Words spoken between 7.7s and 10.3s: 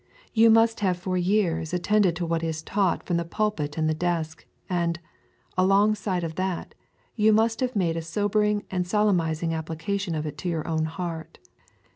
made a sobering and solemnising application of